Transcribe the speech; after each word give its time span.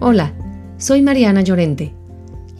Hola, 0.00 0.32
soy 0.76 1.02
Mariana 1.02 1.42
Llorente. 1.42 1.92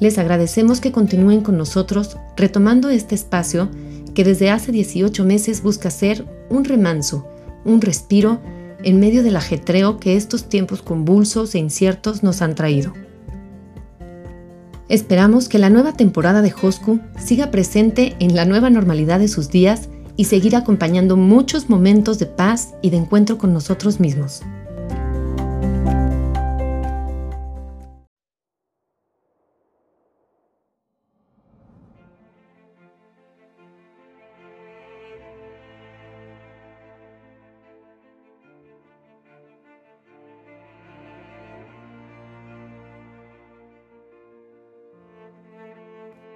Les 0.00 0.18
agradecemos 0.18 0.80
que 0.80 0.90
continúen 0.90 1.40
con 1.40 1.56
nosotros 1.56 2.16
retomando 2.36 2.90
este 2.90 3.14
espacio 3.14 3.68
que 4.12 4.24
desde 4.24 4.50
hace 4.50 4.72
18 4.72 5.24
meses 5.24 5.62
busca 5.62 5.88
ser 5.90 6.26
un 6.50 6.64
remanso, 6.64 7.28
un 7.64 7.80
respiro 7.80 8.40
en 8.82 8.98
medio 8.98 9.22
del 9.22 9.36
ajetreo 9.36 10.00
que 10.00 10.16
estos 10.16 10.48
tiempos 10.48 10.82
convulsos 10.82 11.54
e 11.54 11.60
inciertos 11.60 12.24
nos 12.24 12.42
han 12.42 12.56
traído. 12.56 12.92
Esperamos 14.88 15.48
que 15.48 15.60
la 15.60 15.70
nueva 15.70 15.92
temporada 15.92 16.42
de 16.42 16.52
Hosku 16.60 16.98
siga 17.24 17.52
presente 17.52 18.16
en 18.18 18.34
la 18.34 18.46
nueva 18.46 18.68
normalidad 18.68 19.20
de 19.20 19.28
sus 19.28 19.48
días 19.48 19.88
y 20.16 20.24
seguir 20.24 20.56
acompañando 20.56 21.16
muchos 21.16 21.70
momentos 21.70 22.18
de 22.18 22.26
paz 22.26 22.74
y 22.82 22.90
de 22.90 22.96
encuentro 22.96 23.38
con 23.38 23.52
nosotros 23.52 24.00
mismos. 24.00 24.42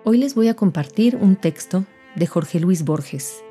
Hoy 0.05 0.19
les 0.19 0.35
voy 0.35 0.49
a 0.49 0.55
compartir 0.55 1.15
un 1.15 1.37
texto 1.37 1.85
de 2.17 2.27
Jorge 2.27 2.59
Luis 2.59 2.85
Borges, 2.85 3.45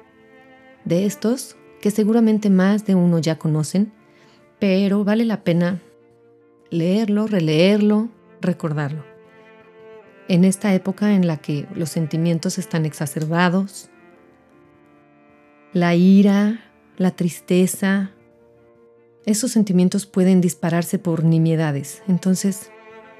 de 0.83 1.05
estos 1.05 1.55
que 1.79 1.91
seguramente 1.91 2.49
más 2.49 2.85
de 2.85 2.93
uno 2.93 3.19
ya 3.19 3.39
conocen, 3.39 3.93
pero 4.59 5.05
vale 5.05 5.23
la 5.23 5.45
pena 5.45 5.81
leerlo, 6.69 7.25
releerlo, 7.25 8.09
recordarlo. 8.41 9.05
En 10.27 10.43
esta 10.43 10.73
época 10.73 11.13
en 11.13 11.25
la 11.25 11.37
que 11.37 11.67
los 11.73 11.87
sentimientos 11.87 12.57
están 12.57 12.85
exacerbados, 12.85 13.89
la 15.71 15.95
ira, 15.95 16.65
la 16.97 17.11
tristeza, 17.11 18.11
esos 19.25 19.51
sentimientos 19.51 20.05
pueden 20.05 20.41
dispararse 20.41 20.99
por 20.99 21.23
nimiedades. 21.23 22.03
Entonces, 22.09 22.71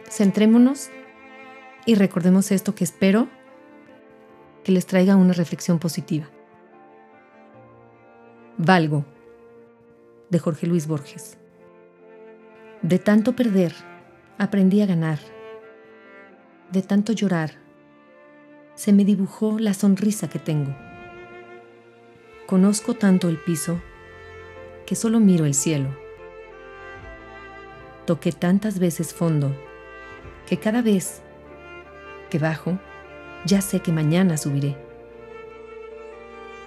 centrémonos 0.10 0.90
y 1.86 1.96
recordemos 1.96 2.52
esto 2.52 2.76
que 2.76 2.84
espero 2.84 3.28
que 4.64 4.72
les 4.72 4.86
traiga 4.86 5.16
una 5.16 5.34
reflexión 5.34 5.80
positiva. 5.80 6.30
Valgo, 8.58 9.06
de 10.30 10.40
Jorge 10.40 10.68
Luis 10.68 10.88
Borges. 10.88 11.38
De 12.82 13.00
tanto 13.00 13.36
perder, 13.36 13.74
aprendí 14.38 14.82
a 14.82 14.86
ganar. 14.86 15.20
De 16.72 16.82
tanto 16.82 17.12
llorar, 17.14 17.52
se 18.76 18.94
me 18.94 19.04
dibujó 19.04 19.60
la 19.60 19.74
sonrisa 19.74 20.30
que 20.30 20.40
tengo. 20.40 20.76
Conozco 22.46 22.94
tanto 22.94 23.30
el 23.30 23.38
piso 23.38 23.82
que 24.86 24.96
solo 24.96 25.20
miro 25.20 25.46
el 25.46 25.54
cielo. 25.54 25.96
Toqué 28.06 28.32
tantas 28.32 28.80
veces 28.80 29.14
fondo 29.14 29.56
que 30.46 30.58
cada 30.58 30.82
vez 30.82 31.22
que 32.32 32.40
bajo, 32.40 32.80
ya 33.46 33.62
sé 33.62 33.82
que 33.82 33.92
mañana 33.92 34.38
subiré. 34.38 34.76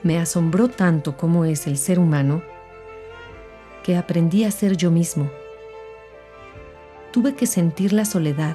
Me 0.04 0.18
asombró 0.18 0.68
tanto 0.68 1.16
cómo 1.16 1.44
es 1.44 1.66
el 1.66 1.76
ser 1.78 1.98
humano 1.98 2.42
que 3.82 3.96
aprendí 3.96 4.44
a 4.44 4.52
ser 4.52 4.76
yo 4.76 4.92
mismo. 4.92 5.30
Tuve 7.10 7.34
que 7.34 7.46
sentir 7.46 7.92
la 7.92 8.04
soledad 8.04 8.54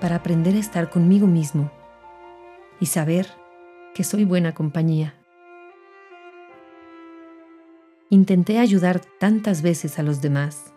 para 0.00 0.16
aprender 0.16 0.54
a 0.56 0.58
estar 0.58 0.90
conmigo 0.90 1.26
mismo 1.26 1.70
y 2.80 2.86
saber 2.86 3.28
que 3.94 4.04
soy 4.04 4.24
buena 4.24 4.52
compañía. 4.52 5.14
Intenté 8.10 8.58
ayudar 8.58 9.00
tantas 9.18 9.62
veces 9.62 9.98
a 9.98 10.02
los 10.02 10.20
demás 10.20 10.72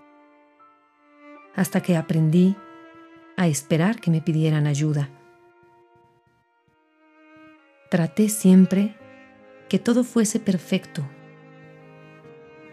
hasta 1.55 1.81
que 1.81 1.97
aprendí 1.97 2.55
a 3.39 3.47
esperar 3.47 4.01
que 4.01 4.11
me 4.11 4.19
pidieran 4.19 4.67
ayuda. 4.67 5.07
Traté 7.89 8.27
siempre 8.27 8.97
que 9.69 9.79
todo 9.79 10.03
fuese 10.03 10.41
perfecto 10.41 11.05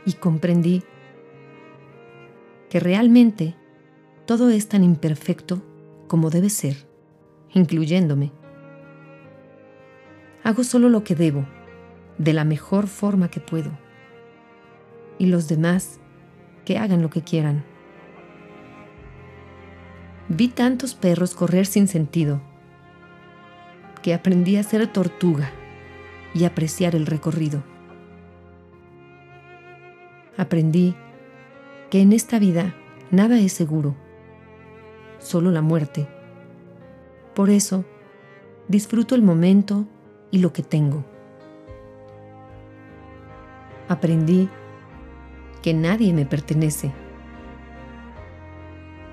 y 0.05 0.15
comprendí 0.15 0.83
que 2.69 2.81
realmente 2.81 3.55
todo 4.27 4.51
es 4.51 4.69
tan 4.69 4.83
imperfecto 4.83 5.63
como 6.09 6.31
debe 6.31 6.51
ser, 6.51 6.89
incluyéndome. 7.55 8.33
Hago 10.43 10.65
solo 10.65 10.89
lo 10.89 11.05
que 11.05 11.15
debo, 11.15 11.47
de 12.19 12.33
la 12.33 12.45
mejor 12.45 12.89
forma 12.89 13.31
que 13.31 13.39
puedo, 13.39 13.71
y 15.17 15.27
los 15.27 15.47
demás 15.47 16.01
que 16.65 16.77
hagan 16.77 17.03
lo 17.03 17.11
que 17.11 17.23
quieran. 17.23 17.76
Vi 20.29 20.49
tantos 20.49 20.95
perros 20.95 21.35
correr 21.35 21.67
sin 21.67 21.87
sentido 21.87 22.41
que 24.03 24.13
aprendí 24.13 24.57
a 24.57 24.63
ser 24.63 24.87
tortuga 24.89 25.51
y 26.35 26.45
apreciar 26.45 26.95
el 26.95 27.07
recorrido. 27.07 27.63
Aprendí 30.37 30.95
que 31.91 32.03
en 32.03 32.13
esta 32.13 32.39
vida 32.39 32.75
nada 33.11 33.39
es 33.39 33.53
seguro, 33.53 33.95
solo 35.19 35.51
la 35.51 35.63
muerte. 35.63 36.09
Por 37.35 37.51
eso, 37.51 37.85
disfruto 38.69 39.15
el 39.15 39.23
momento 39.23 39.87
y 40.31 40.39
lo 40.39 40.53
que 40.53 40.63
tengo. 40.63 41.05
Aprendí 43.89 44.49
que 45.63 45.73
nadie 45.73 46.13
me 46.13 46.27
pertenece. 46.27 46.93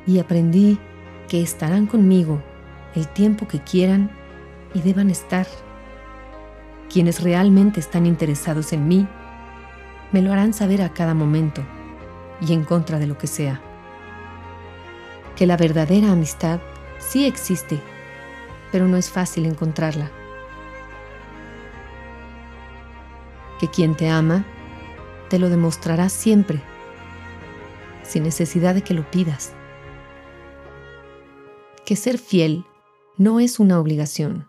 Y 0.06 0.20
aprendí 0.20 0.78
que 1.34 1.42
estarán 1.42 1.88
conmigo 1.88 2.44
el 2.94 3.08
tiempo 3.08 3.48
que 3.48 3.58
quieran 3.58 4.12
y 4.76 4.82
deban 4.82 5.10
estar. 5.10 5.48
Quienes 6.92 7.24
realmente 7.24 7.80
están 7.80 8.06
interesados 8.06 8.72
en 8.72 8.88
mí, 8.88 9.08
me 10.12 10.22
lo 10.22 10.32
harán 10.32 10.54
saber 10.54 10.84
a 10.84 10.94
cada 10.94 11.16
momento 11.16 11.64
y 12.40 12.54
en 12.54 12.64
contra 12.64 13.00
de 13.00 13.08
lo 13.08 13.18
que 13.18 13.26
sea. 13.26 13.60
Que 15.36 15.48
la 15.48 15.58
verdadera 15.58 16.12
amistad 16.12 16.60
sí 17.00 17.26
existe, 17.26 17.82
pero 18.72 18.88
no 18.88 18.96
es 18.96 19.10
fácil 19.10 19.48
encontrarla. 19.48 20.12
Que 23.60 23.68
quien 23.70 23.98
te 23.98 24.08
ama, 24.08 24.46
te 25.32 25.40
lo 25.40 25.50
demostrará 25.50 26.10
siempre, 26.10 26.62
sin 28.04 28.22
necesidad 28.22 28.76
de 28.76 28.84
que 28.84 28.94
lo 28.94 29.10
pidas 29.10 29.56
que 31.86 31.96
ser 31.96 32.18
fiel 32.18 32.66
no 33.18 33.40
es 33.40 33.60
una 33.60 33.80
obligación, 33.80 34.48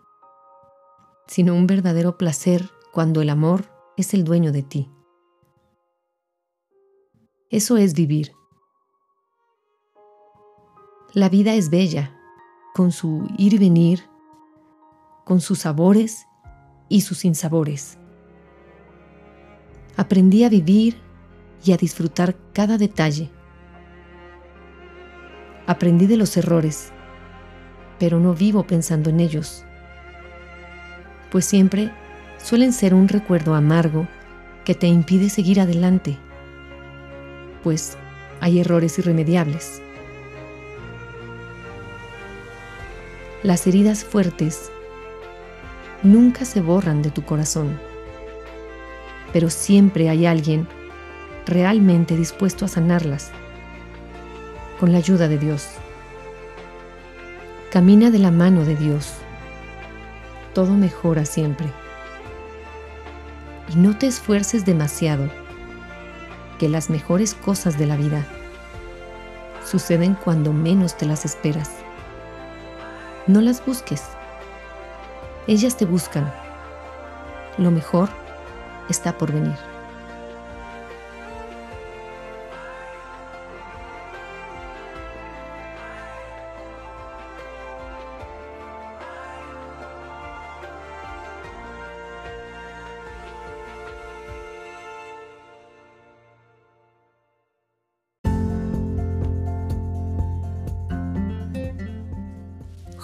sino 1.27 1.53
un 1.53 1.67
verdadero 1.67 2.17
placer 2.17 2.69
cuando 2.93 3.21
el 3.21 3.29
amor 3.29 3.65
es 3.97 4.13
el 4.13 4.23
dueño 4.23 4.51
de 4.51 4.63
ti. 4.63 4.89
Eso 7.49 7.77
es 7.77 7.93
vivir. 7.93 8.31
La 11.13 11.29
vida 11.29 11.53
es 11.53 11.69
bella, 11.69 12.17
con 12.73 12.91
su 12.91 13.27
ir 13.37 13.53
y 13.53 13.57
venir, 13.57 14.03
con 15.23 15.41
sus 15.41 15.59
sabores 15.59 16.25
y 16.89 17.01
sus 17.01 17.19
sinsabores. 17.19 17.97
Aprendí 19.97 20.43
a 20.43 20.49
vivir 20.49 21.01
y 21.63 21.71
a 21.71 21.77
disfrutar 21.77 22.35
cada 22.53 22.77
detalle. 22.77 23.31
Aprendí 25.67 26.05
de 26.05 26.17
los 26.17 26.35
errores 26.37 26.91
pero 27.99 28.19
no 28.19 28.33
vivo 28.33 28.63
pensando 28.67 29.09
en 29.09 29.19
ellos, 29.19 29.65
pues 31.31 31.45
siempre 31.45 31.91
suelen 32.37 32.73
ser 32.73 32.93
un 32.93 33.07
recuerdo 33.07 33.55
amargo 33.55 34.07
que 34.63 34.75
te 34.75 34.87
impide 34.87 35.29
seguir 35.29 35.59
adelante, 35.59 36.17
pues 37.63 37.97
hay 38.41 38.59
errores 38.59 38.97
irremediables. 38.99 39.81
Las 43.43 43.67
heridas 43.67 44.03
fuertes 44.03 44.71
nunca 46.03 46.45
se 46.45 46.61
borran 46.61 47.01
de 47.01 47.11
tu 47.11 47.23
corazón, 47.23 47.79
pero 49.33 49.49
siempre 49.49 50.09
hay 50.09 50.25
alguien 50.25 50.67
realmente 51.45 52.15
dispuesto 52.15 52.65
a 52.65 52.67
sanarlas 52.67 53.31
con 54.79 54.91
la 54.91 54.97
ayuda 54.97 55.27
de 55.27 55.37
Dios. 55.37 55.67
Camina 57.75 58.09
de 58.09 58.19
la 58.19 58.31
mano 58.31 58.63
de 58.63 58.73
Dios. 58.77 59.15
Todo 60.53 60.75
mejora 60.75 61.25
siempre. 61.25 61.67
Y 63.67 63.75
no 63.75 63.97
te 63.97 64.07
esfuerces 64.07 64.63
demasiado, 64.63 65.29
que 66.57 66.69
las 66.69 66.89
mejores 66.89 67.33
cosas 67.33 67.77
de 67.77 67.85
la 67.85 67.97
vida 67.97 68.25
suceden 69.65 70.13
cuando 70.15 70.53
menos 70.53 70.95
te 70.95 71.05
las 71.05 71.25
esperas. 71.25 71.69
No 73.27 73.41
las 73.41 73.65
busques. 73.65 74.03
Ellas 75.45 75.75
te 75.75 75.85
buscan. 75.85 76.33
Lo 77.57 77.71
mejor 77.71 78.07
está 78.87 79.17
por 79.17 79.33
venir. 79.33 79.74